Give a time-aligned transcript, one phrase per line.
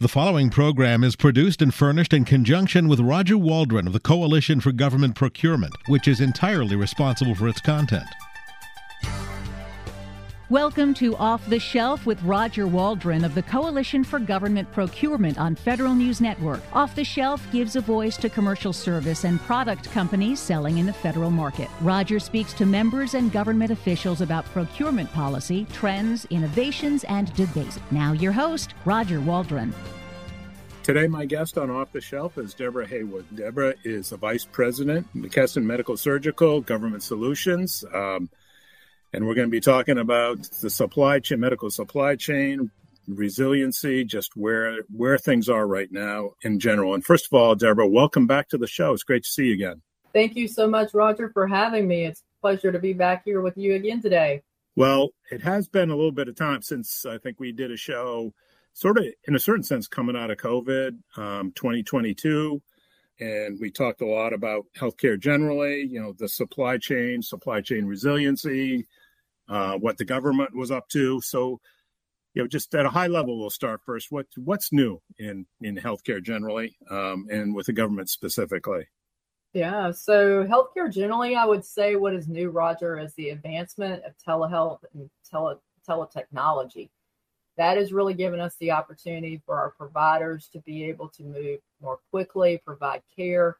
[0.00, 4.60] The following program is produced and furnished in conjunction with Roger Waldron of the Coalition
[4.60, 8.06] for Government Procurement, which is entirely responsible for its content.
[10.50, 15.54] Welcome to Off the Shelf with Roger Waldron of the Coalition for Government Procurement on
[15.54, 16.62] Federal News Network.
[16.72, 20.92] Off the Shelf gives a voice to commercial service and product companies selling in the
[20.94, 21.68] federal market.
[21.82, 27.78] Roger speaks to members and government officials about procurement policy, trends, innovations, and debates.
[27.90, 29.74] Now, your host, Roger Waldron.
[30.82, 33.26] Today, my guest on Off the Shelf is Deborah Haywood.
[33.36, 37.84] Deborah is the Vice President, McKesson Medical Surgical Government Solutions.
[37.92, 38.30] Um,
[39.12, 42.70] and we're going to be talking about the supply chain, medical supply chain,
[43.06, 46.94] resiliency, just where where things are right now in general.
[46.94, 48.92] And first of all, Deborah, welcome back to the show.
[48.92, 49.82] It's great to see you again.
[50.12, 52.04] Thank you so much, Roger, for having me.
[52.04, 54.42] It's a pleasure to be back here with you again today.
[54.76, 57.76] Well, it has been a little bit of time since I think we did a
[57.76, 58.32] show,
[58.74, 62.62] sort of in a certain sense, coming out of COVID, um, 2022
[63.20, 67.84] and we talked a lot about healthcare generally, you know, the supply chain, supply chain
[67.84, 68.86] resiliency,
[69.48, 71.20] uh, what the government was up to.
[71.20, 71.60] So,
[72.34, 74.10] you know, just at a high level, we'll start first.
[74.10, 78.86] What what's new in in healthcare generally, um, and with the government specifically?
[79.54, 84.12] Yeah, so healthcare generally, I would say what is new, Roger, is the advancement of
[84.26, 85.56] telehealth and tele
[85.88, 86.90] teletechnology
[87.58, 91.58] that has really given us the opportunity for our providers to be able to move
[91.82, 93.56] more quickly, provide care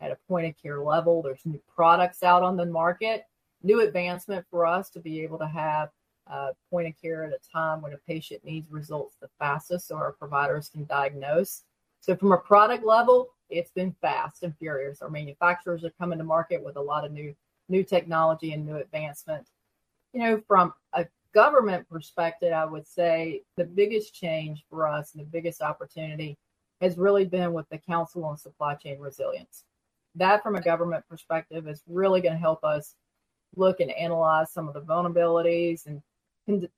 [0.00, 1.20] at a point of care level.
[1.20, 3.24] There's new products out on the market,
[3.62, 5.90] new advancement for us to be able to have
[6.26, 9.96] a point of care at a time when a patient needs results the fastest so
[9.96, 11.64] our providers can diagnose.
[12.00, 15.02] So, from a product level, it's been fast and furious.
[15.02, 17.34] Our manufacturers are coming to market with a lot of new
[17.68, 19.46] new technology and new advancement.
[20.12, 25.20] You know, from a government perspective, I would say the biggest change for us and
[25.20, 26.36] the biggest opportunity
[26.80, 29.64] has really been with the Council on Supply Chain Resilience.
[30.16, 32.96] That, from a government perspective, is really going to help us
[33.56, 36.02] look and analyze some of the vulnerabilities and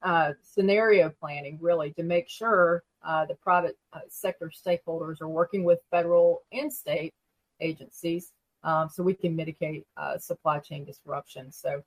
[0.03, 5.65] uh, scenario planning, really, to make sure uh, the private uh, sector stakeholders are working
[5.65, 7.15] with federal and state
[7.61, 8.33] agencies
[8.65, 11.51] um, so we can mitigate uh, supply chain disruption.
[11.51, 11.83] So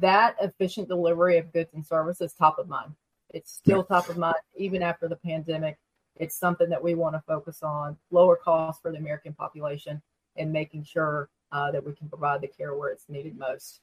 [0.00, 2.92] that efficient delivery of goods and services top of mind.
[3.30, 5.78] It's still top of mind even after the pandemic.
[6.16, 10.00] It's something that we want to focus on, lower costs for the American population,
[10.36, 13.80] and making sure uh, that we can provide the care where it's needed most.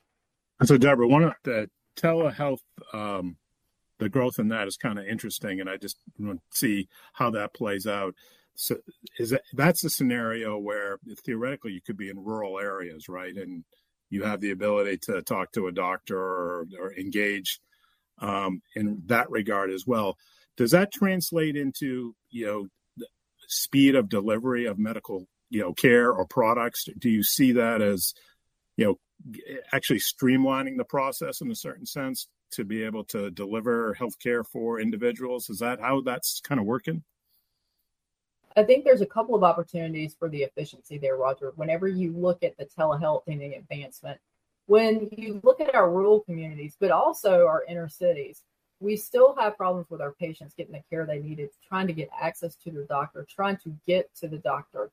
[0.66, 2.62] So, Deborah, one of the telehealth,
[2.94, 3.38] um,
[4.00, 7.31] the growth in that is kind of interesting, and I just want to see how
[7.31, 8.16] that plays out.
[8.56, 8.78] So,
[9.19, 13.35] is that that's a scenario where theoretically you could be in rural areas, right?
[13.35, 13.66] And
[14.09, 17.59] you have the ability to talk to a doctor or, or engage
[18.19, 20.18] um, in that regard as well.
[20.56, 22.68] Does that translate into you know
[23.47, 26.85] speed of delivery of medical you know care or products?
[26.97, 28.13] Do you see that as
[28.78, 29.00] you know
[29.72, 34.79] actually streamlining the process in a certain sense to be able to deliver healthcare for
[34.79, 35.50] individuals?
[35.50, 37.03] Is that how that's kind of working?
[38.56, 41.53] I think there's a couple of opportunities for the efficiency there, Roger.
[41.56, 44.19] Whenever you look at the telehealth and the advancement,
[44.67, 48.44] when you look at our rural communities, but also our inner cities,
[48.79, 52.09] we still have problems with our patients getting the care they needed, trying to get
[52.19, 54.91] access to their doctor, trying to get to the doctor.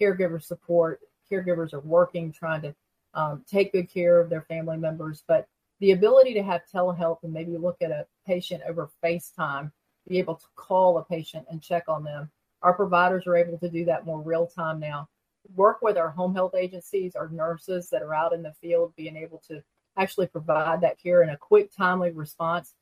[0.00, 1.00] Caregiver support,
[1.30, 2.74] caregivers are working, trying to
[3.14, 5.22] um, take good care of their family members.
[5.26, 5.46] But
[5.80, 9.70] the ability to have telehealth and maybe look at a patient over FaceTime,
[10.08, 12.30] be able to call a patient and check on them
[12.62, 15.08] our providers are able to do that more real time now.
[15.54, 19.16] Work with our home health agencies, our nurses that are out in the field, being
[19.16, 19.62] able to
[19.98, 22.74] actually provide that care in a quick, timely response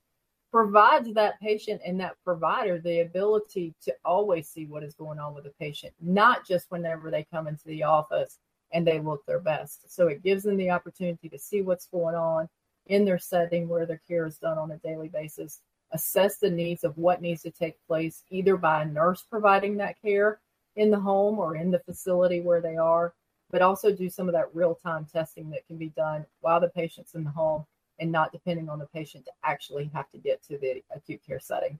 [0.50, 5.32] provides that patient and that provider the ability to always see what is going on
[5.32, 8.38] with the patient, not just whenever they come into the office
[8.72, 9.92] and they look their best.
[9.94, 12.48] So it gives them the opportunity to see what's going on
[12.86, 15.60] in their setting where their care is done on a daily basis
[15.92, 20.00] assess the needs of what needs to take place, either by a nurse providing that
[20.00, 20.38] care
[20.76, 23.12] in the home or in the facility where they are,
[23.50, 26.68] but also do some of that real time testing that can be done while the
[26.68, 27.64] patient's in the home
[27.98, 31.40] and not depending on the patient to actually have to get to the acute care
[31.40, 31.78] setting.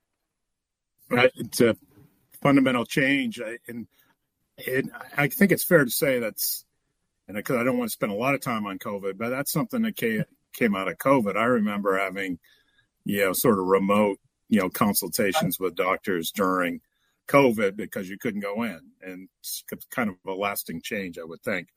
[1.09, 1.33] Right.
[1.37, 1.77] It's a
[2.43, 3.41] fundamental change.
[3.69, 3.87] And,
[4.67, 6.65] and I think it's fair to say that's,
[7.31, 9.53] and because I don't want to spend a lot of time on COVID, but that's
[9.53, 11.37] something that came, came out of COVID.
[11.37, 12.39] I remember having
[13.05, 14.19] you know, sort of remote,
[14.49, 16.81] you know, consultations with doctors during
[17.29, 21.43] COVID because you couldn't go in, and it's kind of a lasting change, I would
[21.43, 21.69] think.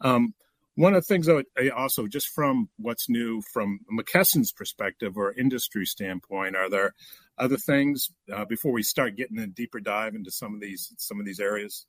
[0.00, 0.34] Um,
[0.74, 5.84] one of the things I also, just from what's new from McKesson's perspective or industry
[5.84, 6.94] standpoint, are there
[7.36, 11.20] other things uh, before we start getting a deeper dive into some of these some
[11.20, 11.84] of these areas?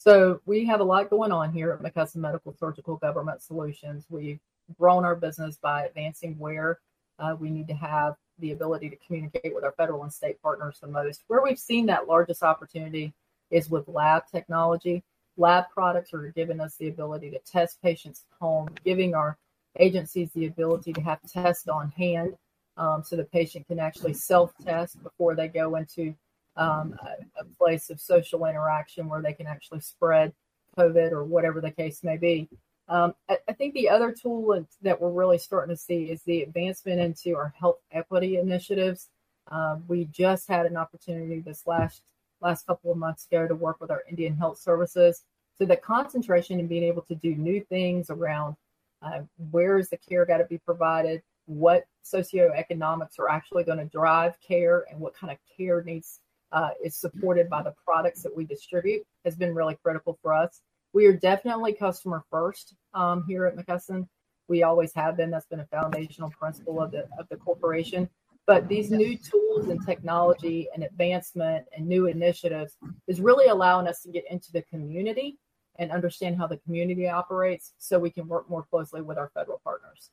[0.00, 4.06] So we have a lot going on here at McKesson Medical Surgical Government Solutions.
[4.08, 4.40] We've
[4.78, 6.78] grown our business by advancing where
[7.18, 10.78] uh, we need to have the ability to communicate with our federal and state partners
[10.80, 11.24] the most.
[11.26, 13.12] Where we've seen that largest opportunity
[13.50, 15.04] is with lab technology.
[15.36, 19.36] Lab products are giving us the ability to test patients at home, giving our
[19.78, 22.38] agencies the ability to have tests on hand
[22.78, 26.14] um, so the patient can actually self test before they go into
[26.56, 30.32] um, a, a, place of social interaction where they can actually spread
[30.76, 32.48] COVID or whatever the case may be.
[32.88, 36.42] Um, I, I, think the other tool that we're really starting to see is the
[36.42, 39.08] advancement into our health equity initiatives.
[39.50, 42.02] Um, we just had an opportunity this last
[42.40, 45.24] last couple of months ago to work with our Indian Health Services.
[45.56, 48.56] So the concentration in being able to do new things around
[49.02, 49.20] uh,
[49.50, 54.40] where is the care got to be provided, what socioeconomics are actually going to drive
[54.40, 56.20] care, and what kind of care needs
[56.52, 60.62] uh, is supported by the products that we distribute has been really critical for us.
[60.92, 64.08] We are definitely customer first um, here at McKesson.
[64.48, 65.30] We always have been.
[65.30, 68.08] That's been a foundational principle of the of the corporation.
[68.46, 72.76] But these new tools and technology and advancement and new initiatives
[73.06, 75.38] is really allowing us to get into the community
[75.78, 79.60] and understand how the community operates so we can work more closely with our federal
[79.62, 80.10] partners.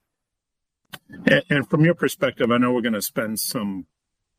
[1.26, 3.88] And, and from your perspective, I know we're going to spend some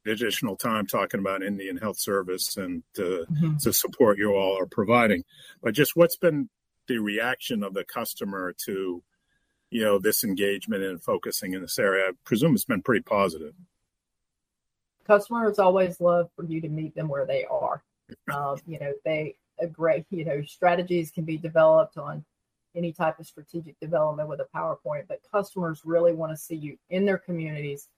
[0.09, 3.55] additional time talking about Indian Health Service and uh, mm-hmm.
[3.63, 5.25] the support you all are providing,
[5.63, 6.49] but just what's been
[6.87, 9.03] the reaction of the customer to
[9.71, 12.09] you know this engagement and focusing in this area?
[12.09, 13.55] I presume it's been pretty positive.
[15.07, 17.83] Customers always love for you to meet them where they are.
[18.33, 20.03] Um, you know, they agree.
[20.11, 22.25] you know, strategies can be developed on
[22.75, 26.79] any type of strategic development with a PowerPoint, but customers really want to see you
[26.91, 27.89] in their communities,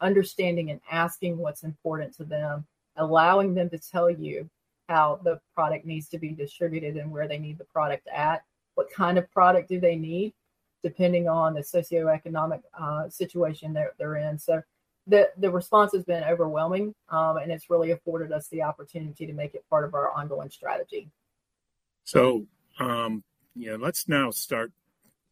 [0.00, 2.66] understanding and asking what's important to them,
[2.96, 4.48] allowing them to tell you
[4.88, 8.44] how the product needs to be distributed and where they need the product at,
[8.74, 10.32] what kind of product do they need,
[10.82, 14.38] depending on the socioeconomic uh, situation they're, they're in.
[14.38, 14.62] So
[15.06, 19.32] the the response has been overwhelming, um, and it's really afforded us the opportunity to
[19.32, 21.08] make it part of our ongoing strategy.
[22.04, 22.46] So,
[22.78, 23.22] um,
[23.54, 24.72] you know, let's now start,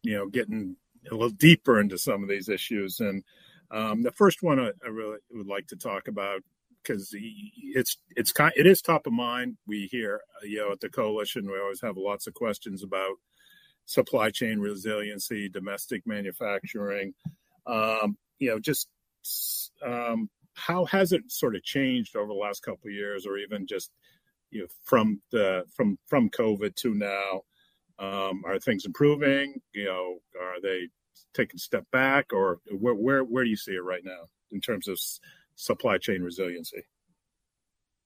[0.01, 0.77] you know, getting
[1.09, 2.99] a little deeper into some of these issues.
[2.99, 3.23] And
[3.71, 6.41] um, the first one I, I, really would like to talk about
[6.83, 9.57] because it's it's kind it is top of mind.
[9.67, 13.15] We hear, you know, at the coalition, we always have lots of questions about
[13.85, 17.13] supply chain resiliency, domestic manufacturing.
[17.65, 18.87] Um, you know, just
[19.83, 23.65] um, how has it sort of changed over the last couple of years, or even
[23.67, 23.91] just
[24.51, 27.41] you know from the from from COVID to now?
[27.97, 29.61] Um, are things improving?
[29.73, 30.89] You know, are they
[31.35, 34.61] taking a step back, or where where where do you see it right now in
[34.61, 34.99] terms of
[35.55, 36.83] supply chain resiliency?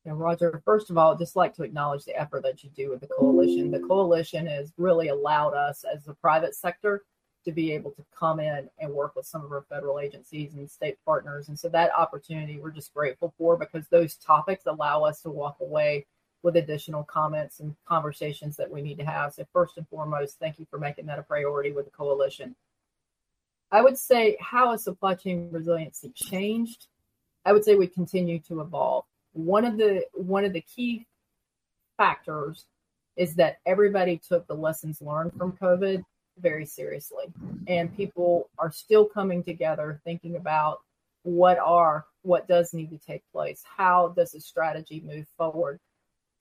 [0.05, 2.89] Yeah, Roger, first of all, I'd just like to acknowledge the effort that you do
[2.89, 3.69] with the coalition.
[3.69, 7.03] The coalition has really allowed us as the private sector
[7.45, 10.69] to be able to come in and work with some of our federal agencies and
[10.69, 11.49] state partners.
[11.49, 15.57] And so that opportunity we're just grateful for because those topics allow us to walk
[15.61, 16.05] away
[16.43, 19.33] with additional comments and conversations that we need to have.
[19.33, 22.55] So first and foremost, thank you for making that a priority with the coalition.
[23.71, 26.87] I would say how has supply chain resiliency changed?
[27.45, 29.05] I would say we continue to evolve.
[29.33, 31.05] One of the one of the key
[31.97, 32.65] factors
[33.15, 36.03] is that everybody took the lessons learned from COVID
[36.39, 37.25] very seriously.
[37.67, 40.79] And people are still coming together thinking about
[41.23, 45.79] what are what does need to take place how does the strategy move forward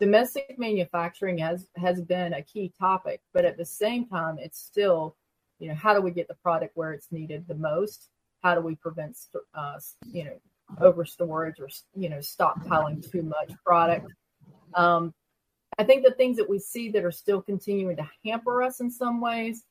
[0.00, 5.16] domestic manufacturing has has been a key topic but at the same time it's still
[5.58, 8.08] you know how do we get the product where it's needed the most
[8.42, 9.16] how do we prevent
[9.54, 9.78] uh,
[10.12, 10.36] you know
[10.80, 14.12] over storage or you know stockpiling too much product
[14.74, 15.12] um,
[15.78, 18.90] i think the things that we see that are still continuing to hamper us in
[18.90, 19.64] some ways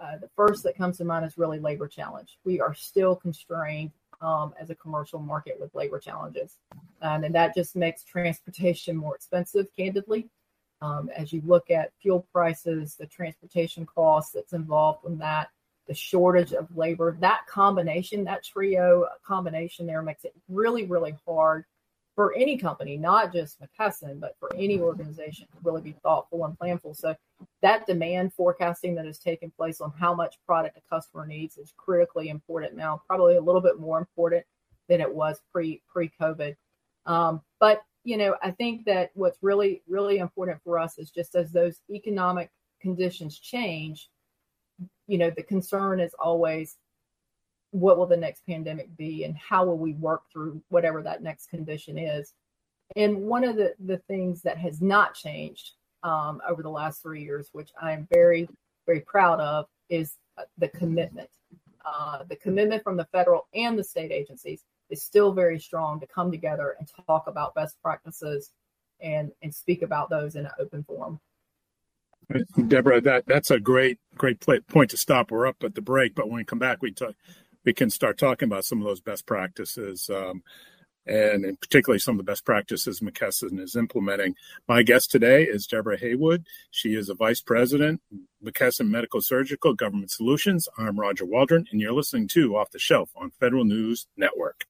[0.00, 2.38] uh, the first that comes to mind is really labor challenge.
[2.44, 6.56] We are still constrained um, as a commercial market with labor challenges.
[7.02, 10.28] Um, and that just makes transportation more expensive, candidly.
[10.84, 15.48] Um, as you look at fuel prices, the transportation costs that's involved in that,
[15.88, 21.64] the shortage of labor, that combination, that trio combination there makes it really, really hard
[22.14, 26.58] for any company, not just McKesson, but for any organization to really be thoughtful and
[26.58, 26.94] planful.
[26.94, 27.16] So
[27.62, 31.72] that demand forecasting that has taken place on how much product a customer needs is
[31.78, 34.44] critically important now, probably a little bit more important
[34.88, 36.54] than it was pre pre COVID.
[37.06, 41.34] Um, but you know, I think that what's really really important for us is just
[41.34, 44.10] as those economic conditions change,
[45.06, 46.76] you know, the concern is always
[47.70, 51.48] what will the next pandemic be and how will we work through whatever that next
[51.48, 52.34] condition is.
[52.94, 55.72] And one of the, the things that has not changed
[56.04, 58.48] um, over the last three years, which I'm very,
[58.86, 61.28] very proud of, is uh, the commitment.
[61.84, 64.62] Uh, the commitment from the federal and the state agencies
[64.94, 68.50] is still very strong to come together and talk about best practices
[69.00, 71.20] and, and speak about those in an open forum.
[72.68, 75.30] Deborah, that that's a great great point to stop.
[75.30, 77.14] We're up at the break, but when we come back, we talk,
[77.66, 80.42] we can start talking about some of those best practices, um,
[81.04, 84.36] and in particularly some of the best practices McKesson is implementing.
[84.66, 86.46] My guest today is Deborah Haywood.
[86.70, 88.00] She is a vice president,
[88.42, 90.66] McKesson Medical Surgical Government Solutions.
[90.78, 94.64] I'm Roger Waldron, and you're listening to Off the Shelf on Federal News Network.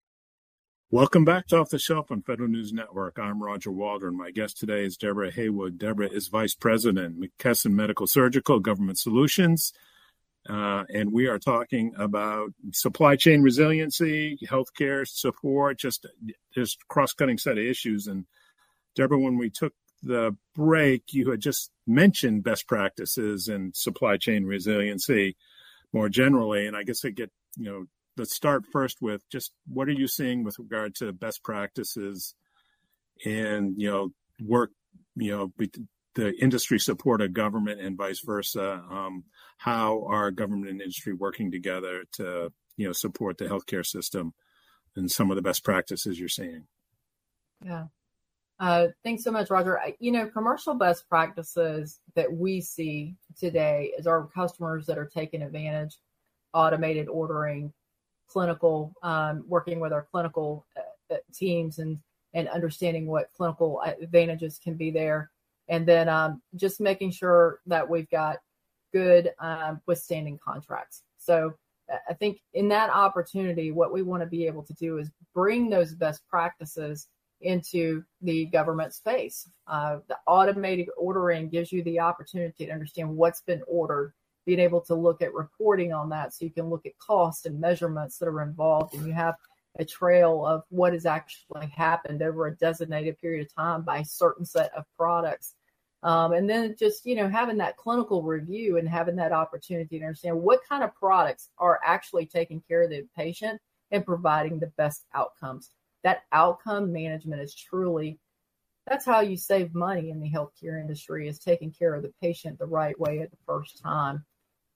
[0.91, 3.19] Welcome back to Off the Shelf on Federal News Network.
[3.19, 4.17] I'm Roger Waldron.
[4.17, 5.79] My guest today is Deborah Haywood.
[5.79, 9.73] Deborah is Vice President, McKesson Medical Surgical Government Solutions.
[10.49, 16.07] Uh, and we are talking about supply chain resiliency, healthcare support, just
[16.55, 18.07] just cross-cutting set of issues.
[18.07, 18.27] And
[18.95, 19.73] Deborah, when we took
[20.03, 25.35] the break, you had just mentioned best practices and supply chain resiliency
[25.95, 26.67] more generally.
[26.67, 27.87] And I guess I get you know
[28.17, 32.35] let's start first with just what are you seeing with regard to best practices
[33.25, 34.09] and you know
[34.41, 34.71] work
[35.17, 35.53] you know
[36.15, 38.83] the industry support of government and vice versa?
[38.91, 39.25] Um,
[39.59, 44.33] how are government and industry working together to you know support the healthcare system
[44.97, 46.67] and some of the best practices you're seeing?
[47.65, 47.87] Yeah.
[48.61, 49.81] Uh, thanks so much roger.
[49.99, 55.43] You know commercial best practices that we see today is our customers that are taking
[55.43, 55.99] advantage
[56.53, 57.73] automated ordering
[58.35, 61.99] clinical, um, working with our clinical uh, uh, teams and
[62.37, 65.31] and understanding what clinical advantages can be there,
[65.69, 68.39] and then um, just making sure that we've got
[68.93, 71.05] good um, withstanding contracts.
[71.17, 71.55] So
[72.11, 75.71] I think in that opportunity, what we want to be able to do is bring
[75.71, 77.07] those best practices
[77.41, 79.49] into the government space.
[79.69, 84.13] Uh, the automated ordering gives you the opportunity to understand what's been ordered
[84.47, 87.61] being able to look at reporting on that so you can look at cost and
[87.61, 89.37] measurements that are involved and you have
[89.79, 94.05] a trail of what has actually happened over a designated period of time by a
[94.05, 95.55] certain set of products.
[96.03, 100.05] Um, and then just you know having that clinical review and having that opportunity to
[100.05, 103.61] understand what kind of products are actually taking care of the patient
[103.91, 105.71] and providing the best outcomes.
[106.03, 108.19] That outcome management is truly
[108.87, 112.59] that's how you save money in the healthcare industry is taking care of the patient
[112.59, 114.25] the right way at the first time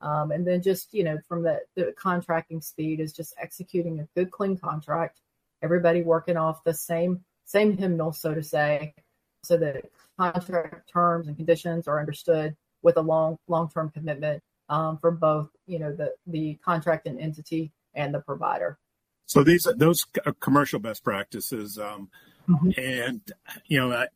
[0.01, 4.09] um, and then just, you know, from the, the contracting speed is just executing a
[4.15, 5.21] good, clean contract,
[5.63, 8.95] everybody working off the same, same hymnal, so to say,
[9.43, 9.85] so that
[10.19, 15.79] contract terms and conditions are understood with a long, long-term commitment um, for both, you
[15.79, 18.79] know, the, the contracting entity and the provider.
[19.27, 20.07] So these, those
[20.41, 22.09] commercial best practices, um,
[22.49, 22.71] mm-hmm.
[22.77, 23.21] and,
[23.67, 24.07] you know, I,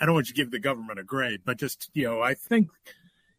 [0.00, 2.34] I don't want you to give the government a grade, but just, you know, I
[2.34, 2.68] think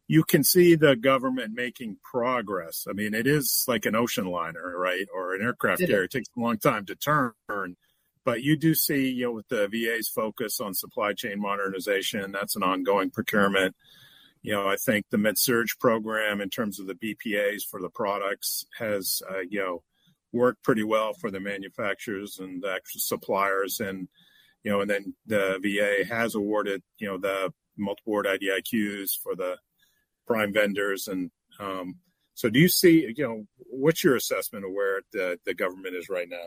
[0.08, 2.86] you can see the government making progress.
[2.88, 6.04] I mean, it is like an ocean liner, right, or an aircraft carrier.
[6.04, 7.32] It takes a long time to turn,
[8.24, 12.56] but you do see, you know, with the VA's focus on supply chain modernization, that's
[12.56, 13.74] an ongoing procurement.
[14.42, 18.66] You know, I think the Med-Surg program, in terms of the BPAs for the products,
[18.78, 19.82] has uh, you know
[20.32, 24.08] worked pretty well for the manufacturers and the actual suppliers, and
[24.64, 29.34] you know, and then the VA has awarded you know the multiple award IDIQs for
[29.36, 29.56] the
[30.26, 31.08] prime vendors.
[31.08, 31.96] And um,
[32.34, 36.08] so do you see you know what's your assessment of where the, the government is
[36.08, 36.46] right now?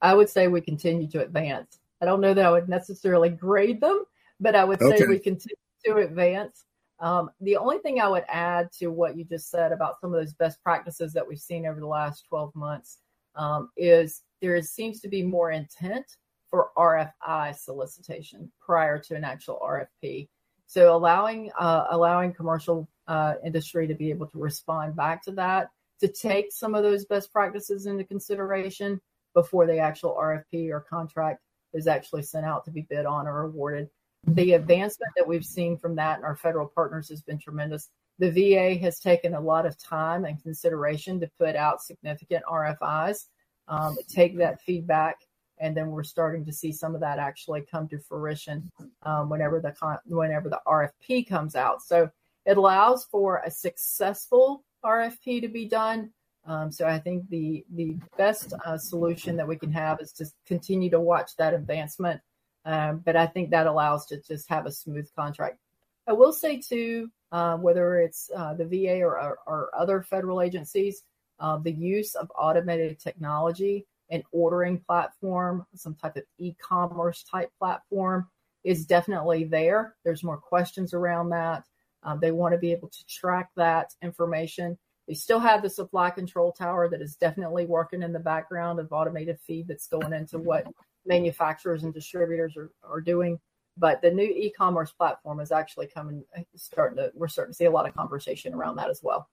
[0.00, 1.78] I would say we continue to advance.
[2.00, 4.04] I don't know that i would necessarily grade them
[4.40, 5.06] but i would say okay.
[5.06, 6.64] we continue to advance.
[7.00, 10.20] Um, the only thing i would add to what you just said about some of
[10.20, 12.98] those best practices that we've seen over the last 12 months
[13.36, 16.04] um, is there seems to be more intent
[16.50, 20.28] for rfi solicitation prior to an actual rfp
[20.66, 25.70] so allowing uh, allowing commercial uh, industry to be able to respond back to that,
[26.00, 29.00] to take some of those best practices into consideration
[29.34, 31.40] before the actual RFP or contract
[31.72, 33.88] is actually sent out to be bid on or awarded.
[34.26, 37.88] The advancement that we've seen from that and our federal partners has been tremendous.
[38.18, 43.26] The VA has taken a lot of time and consideration to put out significant RFIs,
[43.68, 45.18] um, take that feedback,
[45.60, 48.70] and then we're starting to see some of that actually come to fruition
[49.02, 51.82] um, whenever the con- whenever the RFP comes out.
[51.82, 52.10] So
[52.46, 56.10] it allows for a successful RFP to be done.
[56.46, 60.26] Um, so I think the the best uh, solution that we can have is to
[60.46, 62.20] continue to watch that advancement.
[62.64, 65.58] Um, but I think that allows to just have a smooth contract.
[66.06, 70.40] I will say too, uh, whether it's uh, the VA or, or, or, other federal
[70.40, 71.04] agencies,
[71.38, 78.26] uh, the use of automated technology an ordering platform, some type of e-commerce type platform
[78.64, 79.94] is definitely there.
[80.04, 81.64] There's more questions around that.
[82.08, 84.78] Um, they want to be able to track that information.
[85.06, 88.90] They still have the supply control tower that is definitely working in the background of
[88.92, 90.66] automated feed that's going into what
[91.04, 93.38] manufacturers and distributors are, are doing.
[93.76, 96.24] But the new e-commerce platform is actually coming,
[96.56, 99.28] starting to, we're starting to see a lot of conversation around that as well.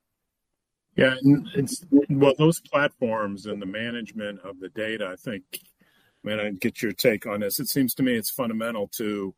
[0.98, 1.15] Yeah,
[1.55, 5.08] it's well those platforms and the management of the data.
[5.08, 5.44] I think,
[6.24, 7.60] man, I get your take on this.
[7.60, 9.34] It seems to me it's fundamental to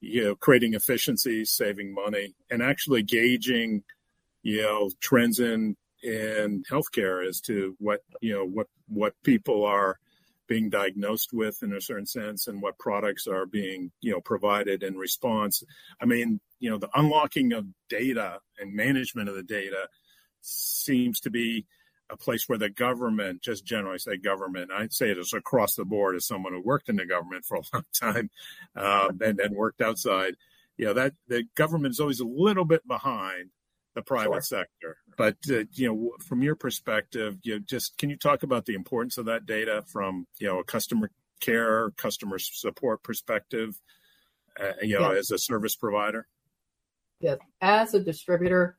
[0.00, 3.82] you know creating efficiencies, saving money, and actually gauging
[4.42, 9.98] you know trends in in healthcare as to what you know what what people are
[10.46, 14.82] being diagnosed with in a certain sense and what products are being you know provided
[14.82, 15.62] in response.
[16.00, 19.88] I mean you know the unlocking of data and management of the data
[20.40, 21.66] seems to be
[22.10, 25.84] a place where the government, just generally say government, I'd say it is across the
[25.84, 28.30] board as someone who worked in the government for a long time
[28.76, 30.34] um, and then worked outside.
[30.76, 33.50] You know, that the government is always a little bit behind
[33.94, 34.58] the private sure.
[34.60, 34.96] sector.
[35.16, 38.74] But, uh, you know, from your perspective, you know, just can you talk about the
[38.74, 41.10] importance of that data from, you know, a customer
[41.40, 43.80] care, customer support perspective,
[44.60, 46.28] uh, you know, as a service provider?
[47.20, 47.38] Yes.
[47.60, 48.77] As a distributor,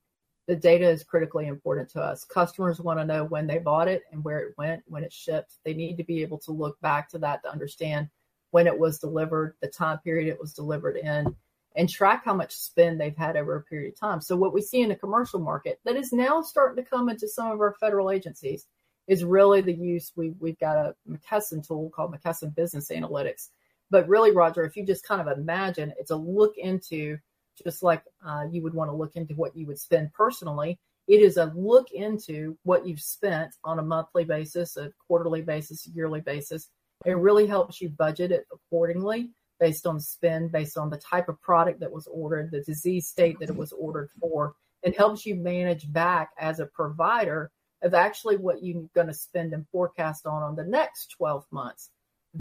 [0.49, 2.25] the data is critically important to us.
[2.25, 5.53] Customers want to know when they bought it and where it went, when it shipped.
[5.63, 8.09] They need to be able to look back to that to understand
[8.49, 11.35] when it was delivered, the time period it was delivered in,
[11.75, 14.21] and track how much spend they've had over a period of time.
[14.21, 17.27] So what we see in the commercial market that is now starting to come into
[17.27, 18.65] some of our federal agencies
[19.07, 20.13] is really the use.
[20.15, 23.49] We we've got a McKesson tool called McKesson Business Analytics.
[23.91, 27.19] But really, Roger, if you just kind of imagine, it's a look into
[27.63, 30.79] just like uh, you would want to look into what you would spend personally.
[31.07, 35.87] It is a look into what you've spent on a monthly basis, a quarterly basis,
[35.87, 36.69] a yearly basis.
[37.05, 41.41] It really helps you budget it accordingly based on spend, based on the type of
[41.41, 44.53] product that was ordered, the disease state that it was ordered for.
[44.83, 49.53] It helps you manage back as a provider of actually what you're going to spend
[49.53, 51.89] and forecast on on the next 12 months.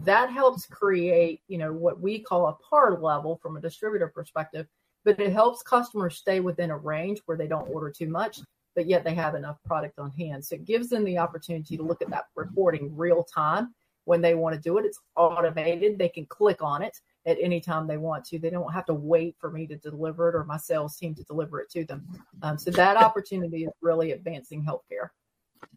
[0.04, 4.66] That helps create, you know, what we call a par level from a distributor perspective
[5.08, 8.40] but it helps customers stay within a range where they don't order too much,
[8.74, 10.44] but yet they have enough product on hand.
[10.44, 14.34] So it gives them the opportunity to look at that reporting real time when they
[14.34, 14.84] want to do it.
[14.84, 15.96] It's automated.
[15.96, 18.38] They can click on it at any time they want to.
[18.38, 21.24] They don't have to wait for me to deliver it or my sales team to
[21.24, 22.06] deliver it to them.
[22.42, 25.08] Um, so that opportunity is really advancing healthcare.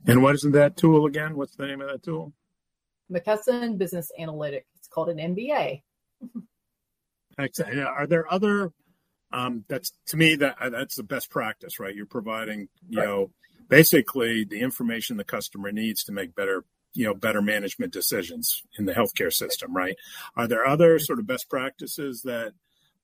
[0.08, 1.38] And what is that tool again?
[1.38, 2.34] What's the name of that tool?
[3.10, 4.66] McKesson Business Analytics.
[4.76, 5.84] It's called an MBA.
[7.40, 7.80] Excellent.
[7.80, 8.74] Are there other
[9.34, 11.96] um, that's to me that uh, that's the best practice, right?
[11.96, 13.08] You're providing, you right.
[13.08, 13.32] know,
[13.70, 18.86] basically the information the customer needs to make better, you know, better management decisions in
[18.86, 19.96] the healthcare system, right?
[20.36, 22.54] Are there other sort of best practices that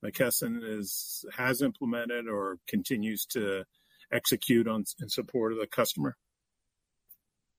[0.04, 3.64] McKesson is has implemented or continues to
[4.12, 6.18] execute on in support of the customer?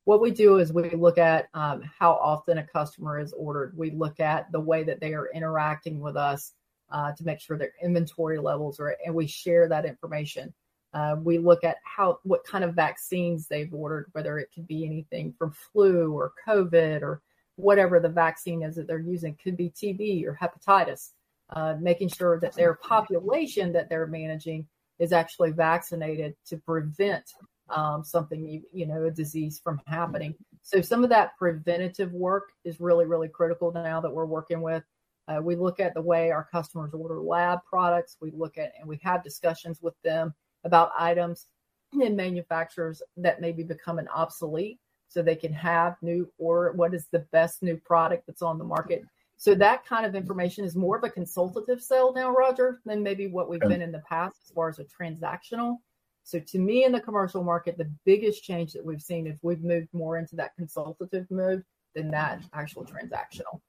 [0.05, 3.77] What we do is we look at um, how often a customer is ordered.
[3.77, 6.55] We look at the way that they are interacting with us
[6.91, 10.53] uh, to make sure their inventory levels are, and we share that information.
[10.95, 14.87] Uh, we look at how what kind of vaccines they've ordered, whether it could be
[14.87, 17.21] anything from flu or COVID or
[17.57, 21.11] whatever the vaccine is that they're using, could be TB or hepatitis.
[21.51, 24.67] Uh, making sure that their population that they're managing
[24.99, 27.25] is actually vaccinated to prevent
[27.71, 30.35] um, something, you, you know, a disease from happening.
[30.63, 34.83] So some of that preventative work is really, really critical now that we're working with.
[35.29, 38.17] Uh, we look at the way our customers order lab products.
[38.21, 41.47] We look at and we have discussions with them about items
[41.93, 47.07] and manufacturers that may be becoming obsolete so they can have new or what is
[47.11, 49.05] the best new product that's on the market.
[49.37, 53.29] So that kind of information is more of a consultative sale now, Roger, than maybe
[53.29, 55.77] what we've been in the past as far as a transactional.
[56.25, 59.63] So to me in the commercial market, the biggest change that we've seen is we've
[59.63, 61.63] moved more into that consultative mode
[61.95, 63.61] than that actual transactional.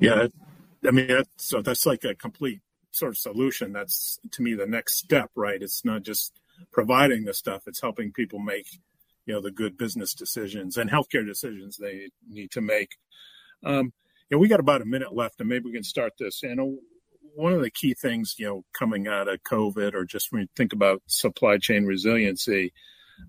[0.00, 0.28] Yeah,
[0.86, 2.60] I mean, that's, so that's like a complete
[2.92, 3.72] sort of solution.
[3.72, 5.62] That's to me the next step, right?
[5.62, 6.40] It's not just
[6.72, 8.66] providing the stuff; it's helping people make,
[9.26, 12.96] you know, the good business decisions and healthcare decisions they need to make.
[13.64, 13.92] Um,
[14.30, 16.42] you know, we got about a minute left, and maybe we can start this.
[16.42, 16.78] You know,
[17.34, 20.48] one of the key things, you know, coming out of COVID, or just when you
[20.56, 22.72] think about supply chain resiliency,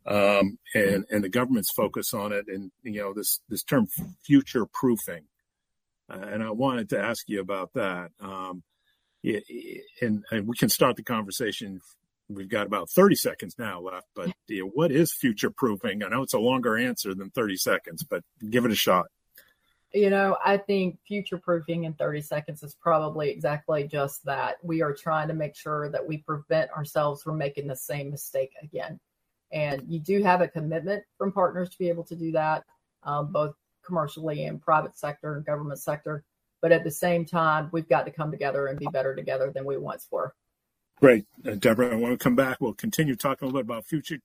[0.06, 3.88] um, and and the government's focus on it, and you know, this this term
[4.24, 5.24] future proofing
[6.10, 8.12] uh, and I wanted to ask you about that.
[8.20, 8.64] Um,
[10.02, 11.82] and, and, we can start the conversation
[12.30, 16.04] we've got about 30 seconds now left, but you know, what is future proofing?
[16.04, 19.08] I know it's a longer answer than 30 seconds, but give it a shot.
[19.92, 24.58] You know, I think future proofing in 30 seconds is probably exactly just that.
[24.62, 28.52] We are trying to make sure that we prevent ourselves from making the same mistake
[28.62, 29.00] again.
[29.52, 32.66] And you do have a commitment from partners to be able to do that,
[33.02, 33.56] um, both
[33.90, 36.24] commercially and private sector and government sector.
[36.62, 39.66] But at the same time, we've got to come together and be better together than
[39.66, 40.34] we once were.
[41.00, 41.26] Great.
[41.46, 42.58] Uh, Deborah, When we come back.
[42.60, 44.20] We'll continue talking a little bit about future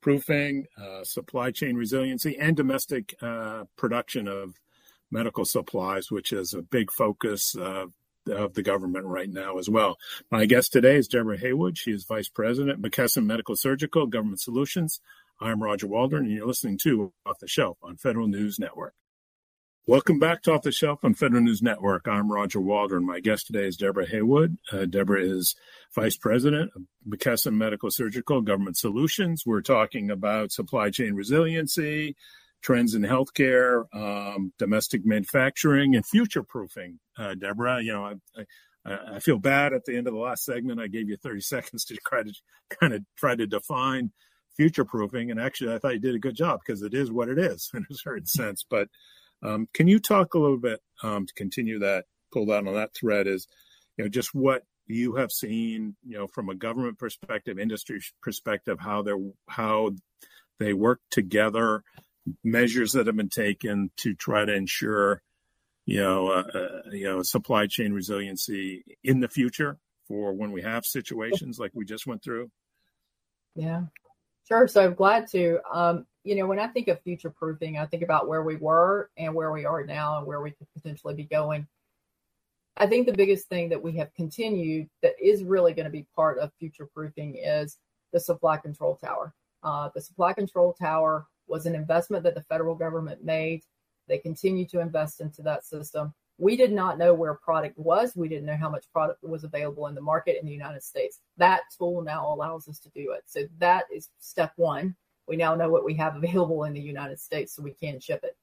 [0.00, 4.54] proofing, uh, supply chain resiliency, and domestic uh, production of
[5.10, 7.86] medical supplies, which is a big focus uh,
[8.30, 9.98] of the government right now as well.
[10.30, 11.78] My guest today is Deborah Haywood.
[11.78, 15.00] She is Vice President, McKesson Medical Surgical Government Solutions.
[15.42, 18.94] I'm Roger Waldron, and you're listening to Off the Shelf on Federal News Network.
[19.88, 22.06] Welcome back to Off the Shelf on Federal News Network.
[22.06, 23.04] I'm Roger Waldron.
[23.04, 24.56] My guest today is Deborah Haywood.
[24.72, 25.56] Uh, Deborah is
[25.96, 29.42] Vice President of McKesson Medical Surgical Government Solutions.
[29.44, 32.14] We're talking about supply chain resiliency,
[32.62, 37.00] trends in healthcare, um, domestic manufacturing, and future proofing.
[37.18, 38.44] Uh, Deborah, you know, I,
[38.86, 40.80] I, I, feel bad at the end of the last segment.
[40.80, 42.32] I gave you 30 seconds to try to
[42.80, 44.12] kind of try to define
[44.56, 45.30] future proofing.
[45.30, 47.70] And actually, I thought you did a good job because it is what it is
[47.74, 48.64] in a certain sense.
[48.68, 48.88] But
[49.42, 52.94] um, can you talk a little bit um, to continue that, pull down on that
[52.94, 53.46] thread is,
[53.96, 58.78] you know, just what you have seen, you know, from a government perspective, industry perspective,
[58.80, 59.90] how they're, how
[60.58, 61.82] they work together
[62.44, 65.22] measures that have been taken to try to ensure,
[65.86, 70.62] you know, uh, uh, you know, supply chain resiliency in the future for when we
[70.62, 72.50] have situations like we just went through?
[73.54, 73.82] Yeah,
[74.52, 74.68] sure.
[74.68, 75.58] So I'm glad to.
[75.72, 79.10] Um, you know, when I think of future proofing, I think about where we were
[79.16, 81.66] and where we are now and where we could potentially be going.
[82.76, 86.06] I think the biggest thing that we have continued that is really going to be
[86.14, 87.78] part of future proofing is
[88.12, 89.34] the supply control tower.
[89.62, 93.62] Uh, the supply control tower was an investment that the federal government made.
[94.06, 96.14] They continue to invest into that system.
[96.42, 98.16] We did not know where product was.
[98.16, 101.20] We didn't know how much product was available in the market in the United States.
[101.36, 103.22] That tool now allows us to do it.
[103.26, 104.96] So that is step one.
[105.28, 108.24] We now know what we have available in the United States, so we can ship
[108.24, 108.36] it.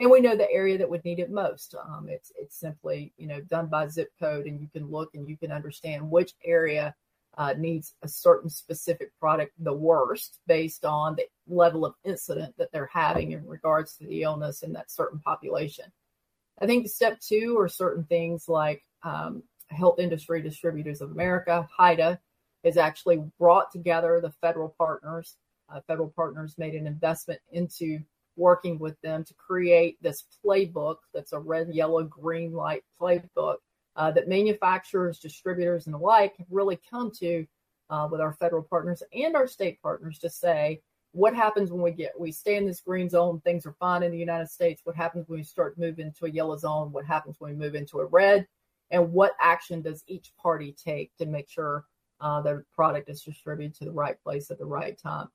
[0.00, 1.76] And we know the area that would need it most.
[1.76, 5.28] Um, it's it's simply you know done by zip code, and you can look and
[5.28, 6.92] you can understand which area
[7.38, 12.72] uh, needs a certain specific product the worst based on the level of incident that
[12.72, 15.84] they're having in regards to the illness in that certain population.
[16.60, 22.18] I think step two are certain things like um, Health Industry Distributors of America, HIDA,
[22.64, 25.36] has actually brought together the federal partners.
[25.68, 27.98] Uh, federal partners made an investment into
[28.36, 33.56] working with them to create this playbook that's a red, yellow, green light playbook
[33.96, 37.46] uh, that manufacturers, distributors, and the like have really come to
[37.90, 40.80] uh, with our federal partners and our state partners to say
[41.14, 44.10] what happens when we get we stay in this green zone things are fine in
[44.10, 44.82] the united states.
[44.84, 46.90] What happens when we start moving to a yellow zone?
[46.90, 48.46] What happens when we move into a red?
[48.90, 51.84] And what action does each party take to make sure
[52.20, 55.28] uh, the product is distributed to the right place at the right time?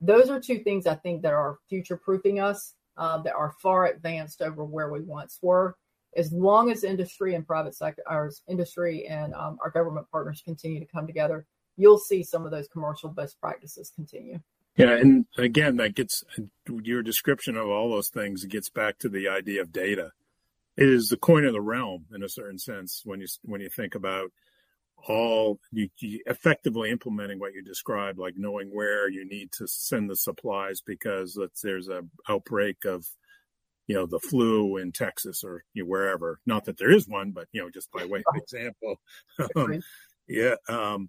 [0.00, 3.86] Those are two things i think that are future proofing us uh, that are far
[3.86, 5.76] advanced over where we once were.
[6.16, 10.80] As long as industry and private sector, our industry and um, our government partners continue
[10.80, 11.44] to come together,
[11.76, 14.40] you'll see some of those commercial best practices continue.
[14.76, 16.22] Yeah, and again, that gets
[16.68, 20.10] your description of all those things gets back to the idea of data.
[20.76, 23.70] It is the coin of the realm in a certain sense when you when you
[23.70, 24.30] think about
[25.08, 30.10] all you, you effectively implementing what you described, like knowing where you need to send
[30.10, 33.06] the supplies because let's there's a outbreak of
[33.86, 36.40] you know, the flu in Texas or you know, wherever.
[36.44, 38.96] Not that there is one, but you know, just by way of example.
[39.54, 39.80] um,
[40.28, 40.56] yeah.
[40.68, 41.08] Um,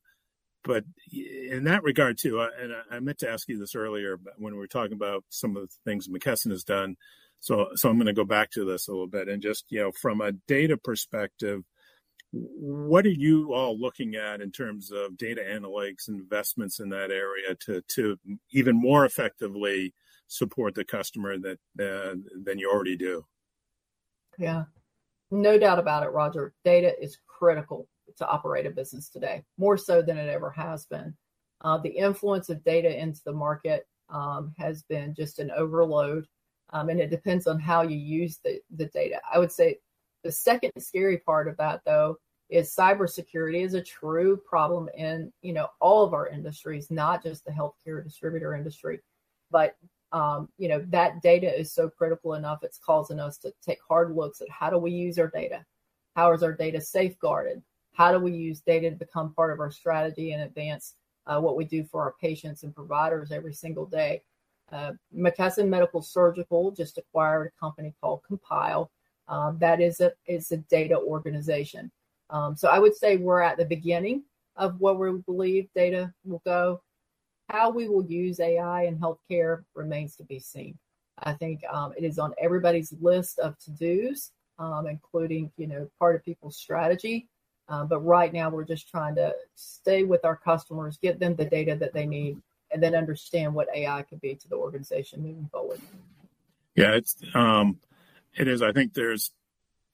[0.67, 4.53] but in that regard too, I, and I meant to ask you this earlier when
[4.53, 6.97] we were talking about some of the things McKesson has done.
[7.39, 9.79] So, so I'm going to go back to this a little bit and just you
[9.79, 11.63] know, from a data perspective,
[12.31, 17.55] what are you all looking at in terms of data analytics investments in that area
[17.65, 18.19] to to
[18.51, 19.93] even more effectively
[20.27, 23.25] support the customer that uh, than you already do.
[24.37, 24.65] Yeah,
[25.31, 26.53] no doubt about it, Roger.
[26.63, 31.15] Data is critical to operate a business today, more so than it ever has been.
[31.61, 36.27] Uh, the influence of data into the market um, has been just an overload,
[36.71, 39.19] um, and it depends on how you use the, the data.
[39.31, 39.79] I would say
[40.23, 42.17] the second scary part of that, though,
[42.49, 47.43] is cybersecurity is a true problem in you know all of our industries, not just
[47.43, 49.01] the healthcare distributor industry,
[49.51, 49.75] but
[50.11, 54.15] um, you know that data is so critical enough it's causing us to take hard
[54.15, 55.65] looks at how do we use our data
[56.15, 57.61] how is our data safeguarded
[57.97, 60.93] how do we use data to become part of our strategy and advance
[61.25, 64.21] uh, what we do for our patients and providers every single day.
[64.71, 68.91] Uh, McKesson Medical Surgical just acquired a company called Compile.
[69.27, 71.91] Um, that is a is a data organization.
[72.29, 74.23] Um, so I would say we're at the beginning
[74.57, 76.81] of where we believe data will go.
[77.49, 80.77] How we will use AI in healthcare remains to be seen.
[81.23, 85.89] I think um, it is on everybody's list of to dos, um, including you know
[85.97, 87.27] part of people's strategy.
[87.69, 91.45] Uh, but right now, we're just trying to stay with our customers, get them the
[91.45, 95.49] data that they need, and then understand what AI could be to the organization moving
[95.51, 95.81] forward.
[96.75, 97.79] Yeah, it's um,
[98.37, 98.61] it is.
[98.61, 99.31] I think there's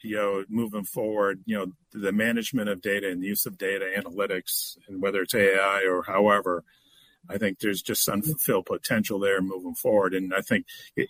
[0.02, 3.90] you know moving forward, you know, the management of data and the use of data
[3.98, 6.64] analytics, and whether it's AI or however.
[7.30, 10.66] I think there's just unfulfilled potential there moving forward, and I think
[10.98, 11.08] it,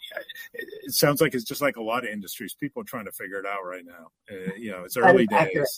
[0.53, 2.53] it sounds like it's just like a lot of industries.
[2.53, 4.11] People are trying to figure it out right now.
[4.29, 5.39] Uh, you know, it's early days.
[5.39, 5.69] Accurate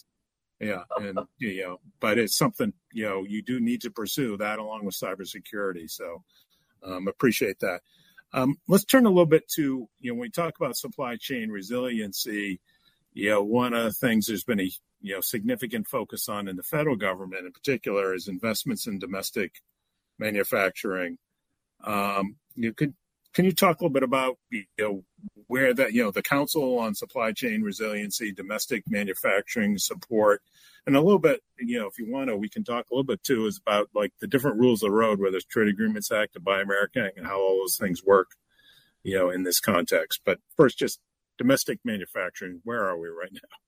[0.59, 4.59] yeah, and you know, but it's something you know you do need to pursue that
[4.59, 5.89] along with cybersecurity.
[5.89, 6.23] So
[6.83, 7.81] um, appreciate that.
[8.33, 11.49] Um, let's turn a little bit to you know when we talk about supply chain
[11.49, 12.59] resiliency.
[13.13, 14.69] You know, one of the things there's been a
[15.01, 19.61] you know significant focus on in the federal government in particular is investments in domestic
[20.19, 21.17] manufacturing.
[21.83, 22.93] Um, you could
[23.35, 25.03] can you talk a little bit about you know
[25.47, 30.41] where that you know the Council on Supply Chain Resiliency, domestic manufacturing support,
[30.87, 33.03] and a little bit you know if you want to, we can talk a little
[33.03, 36.11] bit too is about like the different rules of the road, whether it's Trade Agreements
[36.11, 38.29] Act, the Buy American, and how all those things work,
[39.03, 40.21] you know, in this context.
[40.25, 40.99] But first, just
[41.37, 42.61] domestic manufacturing.
[42.63, 43.64] Where are we right now?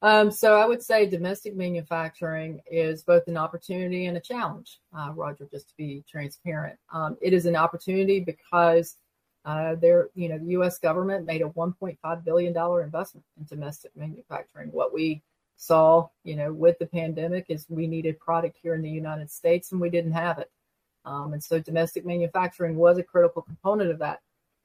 [0.00, 5.12] Um, so I would say domestic manufacturing is both an opportunity and a challenge, uh,
[5.14, 6.78] Roger, just to be transparent.
[6.92, 8.96] Um, it is an opportunity because
[9.44, 10.78] uh, there, you know, the U.S.
[10.78, 14.70] government made a 1.5 billion dollar investment in domestic manufacturing.
[14.70, 15.22] What we
[15.56, 19.72] saw, you know, with the pandemic is we needed product here in the United States
[19.72, 20.50] and we didn't have it,
[21.04, 24.20] um, and so domestic manufacturing was a critical component of that.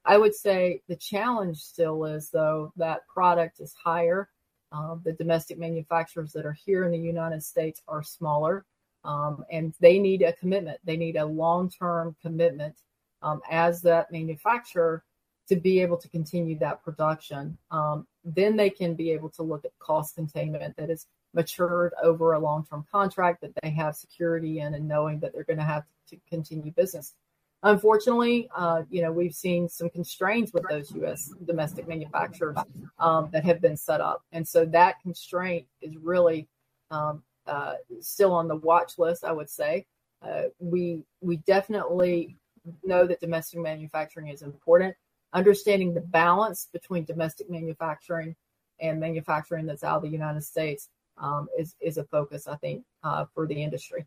[0.06, 4.30] I would say the challenge still is though that product is higher
[4.74, 8.66] um, the domestic manufacturers that are here in the United States are smaller,
[9.06, 10.80] um, and they need a commitment.
[10.84, 12.76] They need a long term commitment
[13.22, 15.04] um, as that manufacturer
[15.50, 17.58] to be able to continue that production.
[17.70, 22.34] Um, then they can be able to look at cost containment that is matured over
[22.34, 25.66] a long term contract that they have security in and knowing that they're going to
[25.66, 27.14] have to continue business.
[27.64, 31.34] Unfortunately, uh, you know, we've seen some constraints with those U.S.
[31.46, 32.58] domestic manufacturers
[33.00, 36.48] um, that have been set up, and so that constraint is really
[36.92, 39.24] um, uh, still on the watch list.
[39.24, 39.86] I would say
[40.22, 42.36] uh, we we definitely
[42.84, 44.94] know that domestic manufacturing is important.
[45.32, 48.36] Understanding the balance between domestic manufacturing
[48.82, 52.84] and manufacturing that's out of the United States um, is is a focus, I think,
[53.04, 54.06] uh, for the industry.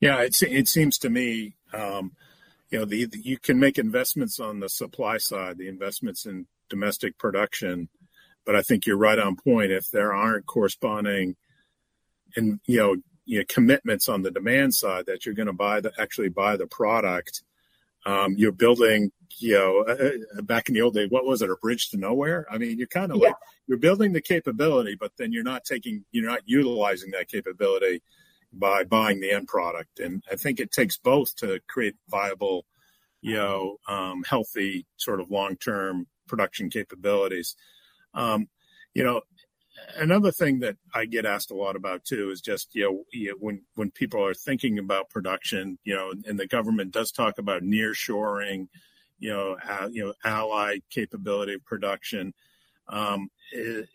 [0.00, 2.12] Yeah, it it seems to me um,
[2.70, 6.46] you know, the, the, you can make investments on the supply side, the investments in
[6.68, 7.88] domestic production,
[8.46, 9.72] but I think you're right on point.
[9.72, 11.36] If there aren't corresponding,
[12.36, 15.80] and you know, you know, commitments on the demand side that you're going to buy
[15.80, 17.42] the actually buy the product,
[18.06, 21.50] um, you're building, you know, uh, uh, back in the old days, what was it,
[21.50, 22.46] a bridge to nowhere?
[22.50, 23.28] I mean, you're kind of yeah.
[23.28, 28.02] like you're building the capability, but then you're not taking, you're not utilizing that capability
[28.52, 30.00] by buying the end product.
[30.00, 32.66] And I think it takes both to create viable,
[33.20, 37.56] you know, um, healthy sort of long term production capabilities.
[38.14, 38.48] Um,
[38.94, 39.22] you know,
[39.96, 43.28] another thing that I get asked a lot about too is just you know, you
[43.28, 47.38] know, when when people are thinking about production, you know, and the government does talk
[47.38, 48.68] about near shoring,
[49.18, 49.56] you know,
[49.90, 52.34] you know, allied capability of production.
[52.88, 53.86] Um, is,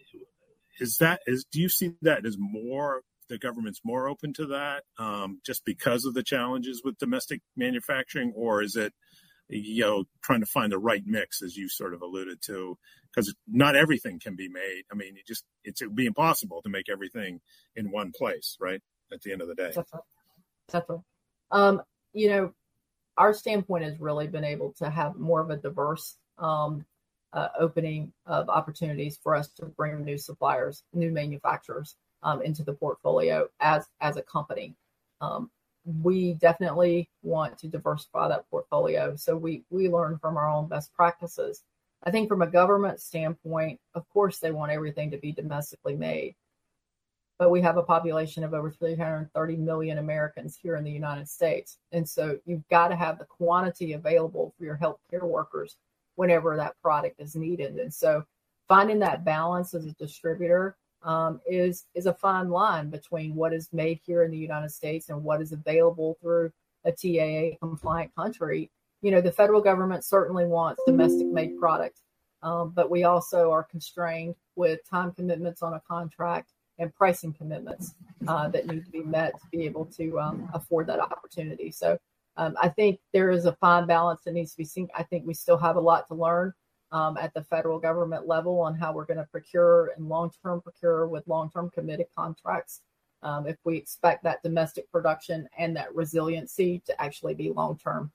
[0.79, 4.83] is that is do you see that as more the government's more open to that
[4.99, 8.93] um, just because of the challenges with domestic manufacturing, or is it
[9.47, 12.77] you know trying to find the right mix as you sort of alluded to?
[13.13, 14.83] Because not everything can be made.
[14.91, 17.41] I mean it just it's it would be impossible to make everything
[17.75, 19.71] in one place right at the end of the day.
[20.67, 21.03] Definitely.
[21.51, 21.81] um
[22.13, 22.53] you know
[23.17, 26.85] our standpoint has really been able to have more of a diverse um
[27.33, 32.73] uh, opening of opportunities for us to bring new suppliers new manufacturers um, into the
[32.73, 34.75] portfolio as as a company.
[35.21, 35.49] Um,
[36.01, 40.93] we definitely want to diversify that portfolio, so we we learn from our own best
[40.93, 41.63] practices.
[42.03, 46.35] I think from a government standpoint, of course, they want everything to be domestically made,
[47.39, 51.77] but we have a population of over 330 million Americans here in the United States,
[51.91, 55.77] and so you've got to have the quantity available for your healthcare workers
[56.15, 57.75] whenever that product is needed.
[57.75, 58.23] And so,
[58.67, 63.69] finding that balance as a distributor um, is is a fine line between what is
[63.71, 66.51] made here in the United States and what is available through
[66.83, 68.69] a TAA compliant country.
[69.01, 72.01] You know, the federal government certainly wants domestic made product,
[72.41, 77.93] um, but we also are constrained with time commitments on a contract and pricing commitments
[78.27, 81.71] uh, that need to be met to be able to um, afford that opportunity.
[81.71, 81.97] So
[82.37, 84.89] um, I think there is a fine balance that needs to be seen.
[84.95, 86.53] I think we still have a lot to learn
[86.91, 90.61] um, at the federal government level on how we're going to procure and long term
[90.61, 92.81] procure with long term committed contracts.
[93.23, 98.11] Um, if we expect that domestic production and that resiliency to actually be long term.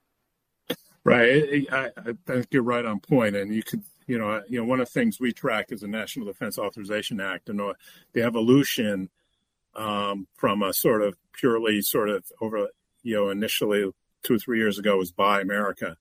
[1.03, 4.67] Right, I, I, think you're right on point, and you could, you know, you know,
[4.67, 7.59] one of the things we track is the National Defense Authorization Act, and
[8.13, 9.09] the evolution
[9.75, 12.69] um, from a sort of purely sort of over,
[13.03, 13.91] you know, initially
[14.23, 15.97] two or three years ago was Buy America,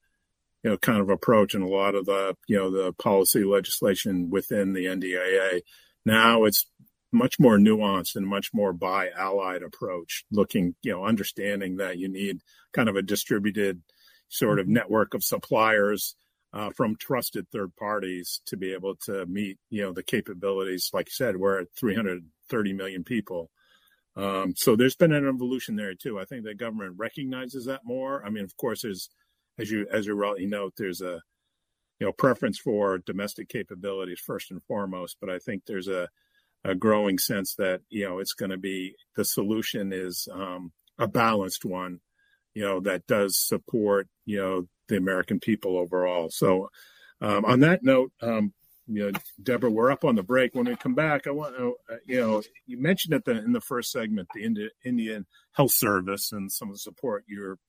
[0.63, 4.29] you know, kind of approach and a lot of the, you know, the policy legislation
[4.29, 5.61] within the NDAA.
[6.05, 6.65] Now it's
[7.11, 12.07] much more nuanced and much more buy allied approach, looking, you know, understanding that you
[12.07, 12.39] need
[12.73, 13.81] kind of a distributed
[14.27, 14.75] sort of mm-hmm.
[14.75, 16.15] network of suppliers
[16.53, 20.89] uh, from trusted third parties to be able to meet, you know, the capabilities.
[20.93, 23.49] Like you said, we're at 330 million people.
[24.15, 26.19] Um, so there's been an evolution there too.
[26.19, 28.25] I think the government recognizes that more.
[28.25, 29.09] I mean, of course, there's
[29.59, 31.21] as you as you rightly note, there's a
[31.99, 36.09] you know preference for domestic capabilities first and foremost, but I think there's a
[36.63, 41.07] a growing sense that you know it's going to be the solution is um, a
[41.07, 41.99] balanced one,
[42.53, 46.29] you know that does support you know the American people overall.
[46.29, 46.69] So
[47.21, 48.53] um, on that note, um,
[48.87, 50.55] you know, Deborah, we're up on the break.
[50.55, 53.51] When we come back, I want to, uh, you know, you mentioned at the in
[53.51, 57.59] the first segment the Indi- Indian Health Service and some of the support your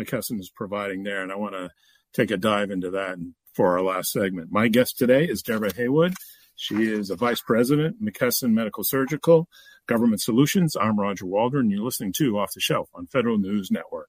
[0.00, 1.70] McKesson is providing there, and I want to
[2.12, 3.18] take a dive into that
[3.54, 4.50] for our last segment.
[4.50, 6.14] My guest today is Deborah Haywood.
[6.56, 9.48] She is a vice president, McKesson Medical Surgical
[9.86, 10.76] Government Solutions.
[10.80, 11.70] I'm Roger Waldron.
[11.70, 14.08] You're listening to Off the Shelf on Federal News Network.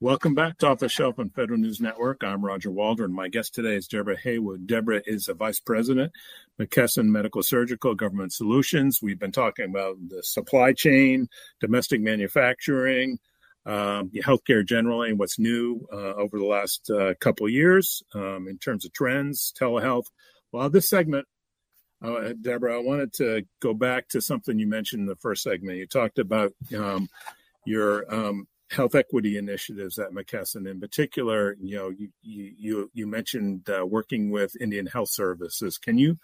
[0.00, 2.22] Welcome back to Off the Shelf on Federal News Network.
[2.22, 3.12] I'm Roger Waldron.
[3.12, 4.66] My guest today is Deborah Haywood.
[4.66, 6.12] Deborah is a vice president,
[6.60, 9.00] McKesson Medical Surgical Government Solutions.
[9.02, 11.28] We've been talking about the supply chain,
[11.60, 13.18] domestic manufacturing,
[13.68, 18.56] um, healthcare generally, and what's new uh, over the last uh, couple years um, in
[18.58, 20.06] terms of trends, telehealth.
[20.52, 21.26] Well, this segment,
[22.02, 25.76] uh, Deborah, I wanted to go back to something you mentioned in the first segment.
[25.76, 27.10] You talked about um,
[27.66, 30.66] your um, health equity initiatives at McKesson.
[30.66, 35.76] In particular, you know, you you you mentioned uh, working with Indian Health Services.
[35.76, 36.18] Can you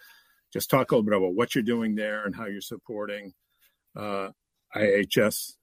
[0.50, 3.34] just talk a little bit about what you're doing there and how you're supporting
[3.94, 4.30] uh,
[4.74, 5.56] IHS?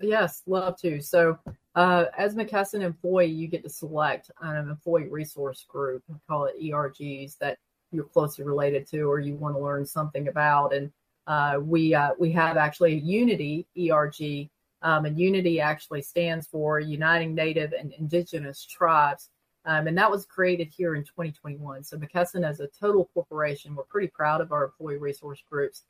[0.00, 1.00] Yes, love to.
[1.00, 1.38] So,
[1.74, 7.38] uh, as McKesson employee, you get to select an employee resource group, call it ERGs,
[7.38, 7.58] that
[7.92, 10.74] you're closely related to or you want to learn something about.
[10.74, 10.92] And
[11.26, 14.48] uh, we uh, we have actually a Unity ERG
[14.82, 19.30] um, and Unity actually stands for Uniting Native and Indigenous Tribes.
[19.64, 21.82] Um, and that was created here in 2021.
[21.82, 25.82] So McKesson, as a total corporation, we're pretty proud of our employee resource groups.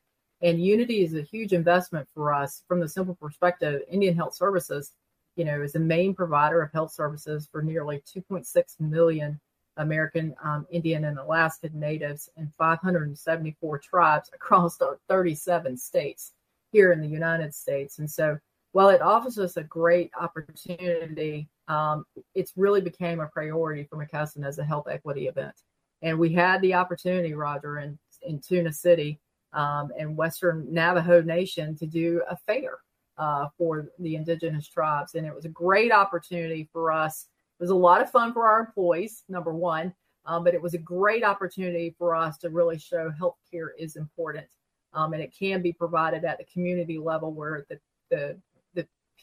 [0.42, 4.92] And Unity is a huge investment for us from the simple perspective Indian Health Services,
[5.37, 9.40] you know, is the main provider of health services for nearly 2.6 million
[9.79, 16.33] American um, Indian and Alaskan natives and 574 tribes across 37 states
[16.72, 17.99] here in the United States.
[17.99, 18.38] And so
[18.72, 24.46] while it offers us a great opportunity, um, it's really became a priority for McKesson
[24.46, 25.55] as a health equity event.
[26.03, 29.18] And we had the opportunity, Roger, in, in Tuba City
[29.57, 32.79] um, and Western Navajo Nation to do a fair
[33.19, 35.14] uh, for the indigenous tribes.
[35.14, 37.27] And it was a great opportunity for us.
[37.59, 39.95] It was a lot of fun for our employees, number one,
[40.27, 44.47] um, but it was a great opportunity for us to really show healthcare is important.
[44.92, 47.79] Um, and it can be provided at the community level where the,
[48.11, 48.38] the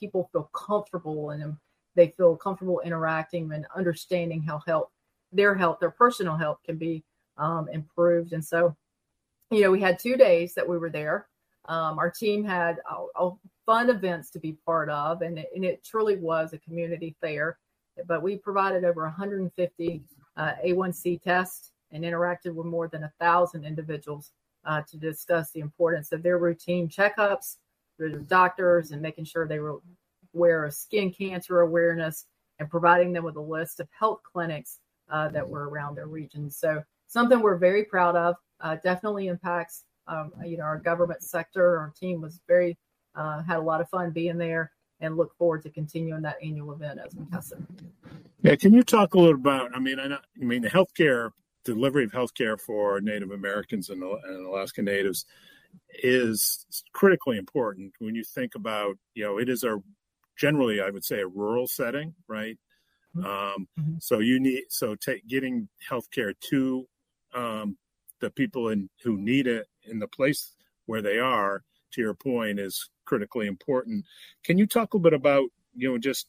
[0.03, 1.55] people feel comfortable and
[1.95, 4.89] they feel comfortable interacting and understanding how health,
[5.31, 7.03] their health, their personal health can be
[7.37, 8.33] um, improved.
[8.33, 8.75] And so,
[9.53, 11.27] you know, we had two days that we were there.
[11.65, 13.29] Um, our team had uh,
[13.65, 17.57] fun events to be part of, and it, and it, truly was a community fair.
[18.07, 20.03] But we provided over 150
[20.35, 24.31] uh, A1C tests and interacted with more than a thousand individuals
[24.65, 27.57] uh, to discuss the importance of their routine checkups,
[27.97, 29.79] their doctors and making sure they were
[30.33, 32.25] aware of skin cancer awareness
[32.59, 34.79] and providing them with a list of health clinics
[35.09, 36.49] uh, that were around their region.
[36.49, 38.35] So something we're very proud of.
[38.61, 41.77] Uh, definitely impacts um, you know our government sector.
[41.77, 42.77] Our team was very
[43.15, 46.73] uh, had a lot of fun being there and look forward to continuing that annual
[46.73, 47.65] event as McKesson.
[48.41, 49.75] Yeah, can you talk a little about?
[49.75, 51.31] I mean, I, know, I mean, the healthcare
[51.63, 55.25] delivery of healthcare for Native Americans and, and Alaska Natives
[56.03, 59.81] is critically important when you think about you know it is a
[60.37, 62.57] generally I would say a rural setting, right?
[63.15, 63.25] Mm-hmm.
[63.25, 63.95] Um, mm-hmm.
[63.99, 66.87] So you need so take, getting healthcare to
[67.33, 67.77] um,
[68.23, 70.55] the people in, who need it in the place
[70.85, 71.63] where they are.
[71.91, 74.05] To your point, is critically important.
[74.43, 76.25] Can you talk a little bit about you know just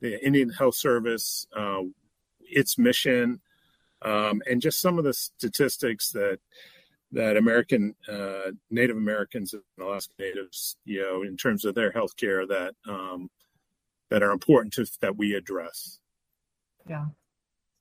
[0.00, 1.82] the Indian Health Service, uh,
[2.40, 3.40] its mission,
[4.00, 6.38] um, and just some of the statistics that
[7.12, 12.16] that American uh, Native Americans and Alaska Natives, you know, in terms of their health
[12.16, 13.28] care that um,
[14.08, 15.98] that are important to that we address.
[16.88, 17.06] Yeah.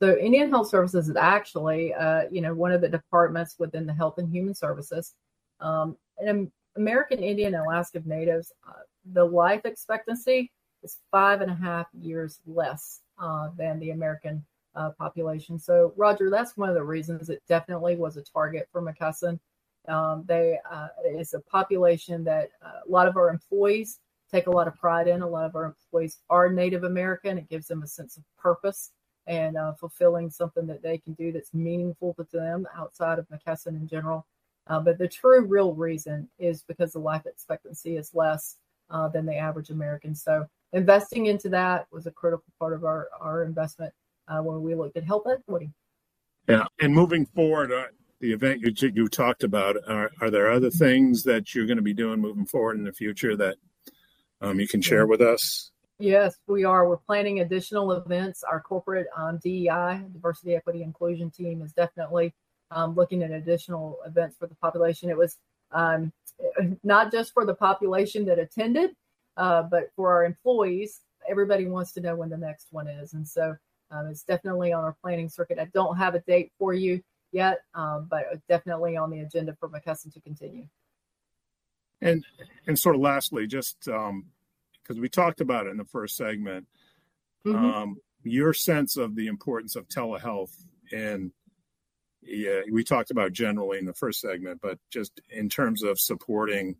[0.02, 3.94] So Indian Health Services is actually, uh, you know, one of the departments within the
[3.94, 5.14] Health and Human Services.
[5.60, 10.52] Um, and American Indian and Alaska Natives, uh, the life expectancy
[10.84, 14.46] is five and a half years less uh, than the American
[14.76, 15.60] uh, population.
[15.60, 19.38] So, Roger, that's one of the reasons it definitely was a target for McKesson.
[19.90, 24.00] Um, they uh, it's a population that uh, a lot of our employees
[24.32, 25.22] take a lot of pride in.
[25.22, 27.38] A lot of our employees are Native American.
[27.38, 28.92] It gives them a sense of purpose
[29.30, 33.68] and uh, fulfilling something that they can do that's meaningful to them outside of McKesson
[33.68, 34.26] in general.
[34.68, 38.58] Uh, but the true, real reason is because the life expectancy is less
[38.90, 40.16] uh, than the average American.
[40.16, 43.94] So investing into that was a critical part of our, our investment
[44.28, 45.72] uh, when we looked at health equity.
[46.48, 47.86] Yeah, and moving forward, uh,
[48.22, 51.84] the event you, you talked about, are, are there other things that you're going to
[51.84, 53.58] be doing moving forward in the future that
[54.42, 55.70] um, you can share with us?
[56.00, 56.88] Yes, we are.
[56.88, 58.42] We're planning additional events.
[58.44, 62.34] Our corporate um, DEI, diversity, equity, inclusion team is definitely
[62.72, 65.10] um, looking at additional events for the population.
[65.10, 65.38] It was
[65.74, 66.14] um,
[66.84, 68.92] not just for the population that attended,
[69.36, 71.02] uh, but for our employees.
[71.30, 73.58] Everybody wants to know when the next one is, and so
[73.92, 75.60] um, it's definitely on our planning circuit.
[75.60, 79.68] I don't have a date for you yet, um, but definitely on the agenda for
[79.68, 80.66] McKesson to continue.
[82.02, 82.24] And
[82.68, 83.90] and sort of lastly, just
[84.90, 86.66] because um, we talked about it in the first segment,
[87.46, 87.64] mm-hmm.
[87.64, 90.52] Um, your sense of the importance of telehealth
[90.92, 91.32] and
[92.22, 96.76] yeah, we talked about generally in the first segment, but just in terms of supporting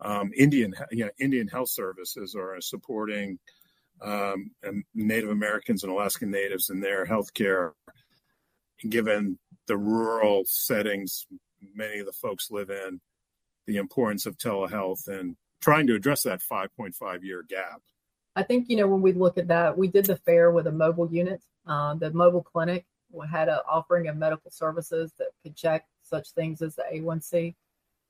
[0.00, 3.40] um, Indian, you know, Indian health services or supporting
[4.00, 4.52] um,
[4.94, 7.72] Native Americans and Alaskan Natives in their healthcare,
[8.88, 11.26] given the rural settings
[11.74, 13.00] many of the folks live in,
[13.66, 17.82] the importance of telehealth and trying to address that 5.5 year gap.
[18.36, 20.72] I think, you know, when we look at that, we did the fair with a
[20.72, 21.42] mobile unit.
[21.66, 22.86] Uh, the mobile clinic
[23.30, 27.54] had an offering of medical services that could check such things as the A1C.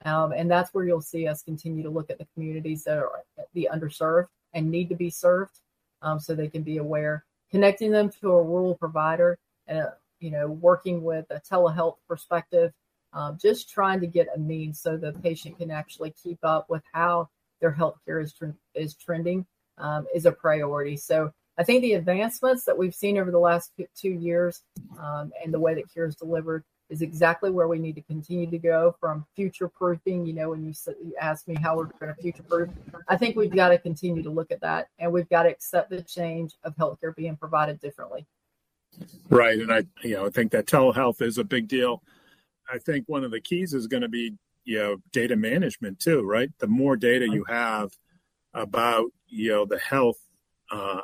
[0.04, 3.24] Um, and that's where you'll see us continue to look at the communities that are
[3.54, 5.60] the underserved and need to be served
[6.02, 7.24] um, so they can be aware.
[7.50, 9.90] Connecting them to a rural provider and, uh,
[10.20, 12.72] you know, working with a telehealth perspective,
[13.12, 16.82] um, just trying to get a means so the patient can actually keep up with
[16.92, 17.28] how
[17.60, 18.34] their healthcare is,
[18.74, 19.46] is trending
[19.78, 20.96] um, is a priority.
[20.96, 24.62] So I think the advancements that we've seen over the last two years
[24.98, 28.50] um, and the way that care is delivered is exactly where we need to continue
[28.50, 30.24] to go from future proofing.
[30.24, 32.70] You know, when you, you asked me how we're going to future proof,
[33.08, 35.90] I think we've got to continue to look at that and we've got to accept
[35.90, 38.26] the change of healthcare being provided differently.
[39.28, 39.58] Right.
[39.58, 42.02] And I, you know, I think that telehealth is a big deal.
[42.72, 44.34] I think one of the keys is going to be,
[44.68, 46.50] you know, data management too, right?
[46.58, 47.90] The more data you have
[48.52, 50.20] about, you know, the health,
[50.70, 51.00] uh,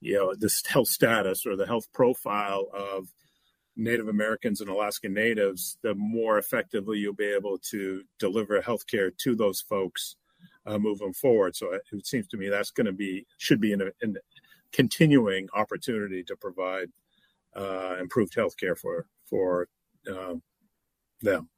[0.00, 3.08] you know, this health status or the health profile of
[3.74, 9.34] Native Americans and Alaska Natives, the more effectively you'll be able to deliver healthcare to
[9.34, 10.14] those folks
[10.64, 11.56] uh, moving forward.
[11.56, 13.78] So it, it, seems to me that's going to be should be a
[14.70, 16.90] continuing opportunity to provide
[17.56, 19.66] uh, improved healthcare for for
[20.08, 20.40] um,
[21.20, 21.48] them.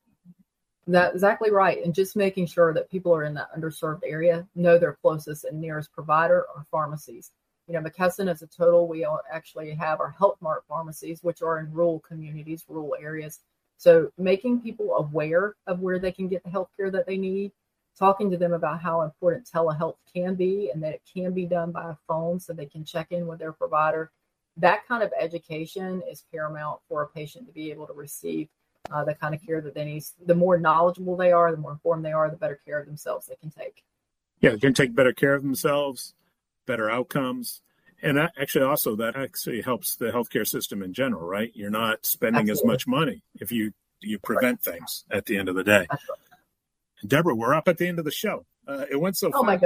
[0.89, 4.79] That's exactly right, and just making sure that people are in that underserved area know
[4.79, 7.31] their closest and nearest provider or pharmacies
[7.69, 11.59] you know, McKesson as a total, we actually have our Health Mart pharmacies, which are
[11.59, 13.41] in rural communities, rural areas.
[13.77, 17.53] So making people aware of where they can get the health care that they need,
[17.97, 21.71] talking to them about how important telehealth can be and that it can be done
[21.71, 24.11] by a phone so they can check in with their provider.
[24.57, 28.49] That kind of education is paramount for a patient to be able to receive
[28.93, 30.05] uh, the kind of care that they need.
[30.27, 33.27] The more knowledgeable they are, the more informed they are, the better care of themselves
[33.27, 33.85] they can take.
[34.41, 36.15] Yeah, they can take better care of themselves
[36.69, 37.61] better outcomes.
[38.01, 41.51] And that actually also that actually helps the healthcare system in general, right?
[41.55, 42.75] You're not spending Absolutely.
[42.75, 44.75] as much money if you you prevent right.
[44.75, 45.89] things at the end of the day.
[47.05, 48.47] Deborah, we're up at the end of the show.
[48.69, 49.33] Uh, it went so.
[49.35, 49.45] Oh fast.
[49.45, 49.57] my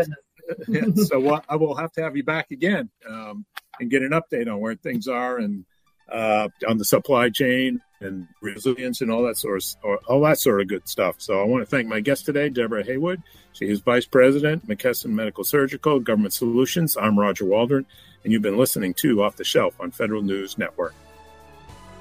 [0.64, 1.08] goodness!
[1.08, 3.44] so we'll, I will have to have you back again um,
[3.78, 5.66] and get an update on where things are and
[6.10, 10.60] uh, on the supply chain and resilience and all that sort of all that sort
[10.60, 11.16] of good stuff.
[11.18, 13.22] So I want to thank my guest today, Deborah Haywood.
[13.52, 16.96] She is Vice President, McKesson Medical Surgical Government Solutions.
[16.96, 17.86] I'm Roger Waldron,
[18.24, 20.94] and you've been listening to Off the Shelf on Federal News Network.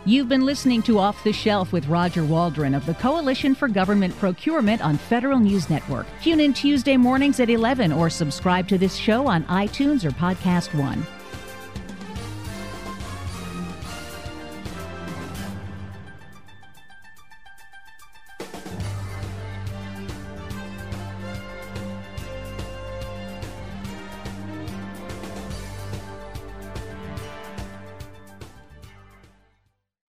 [0.03, 4.17] You've been listening to Off the Shelf with Roger Waldron of the Coalition for Government
[4.17, 6.07] Procurement on Federal News Network.
[6.23, 10.73] Tune in Tuesday mornings at 11 or subscribe to this show on iTunes or Podcast
[10.73, 11.05] One.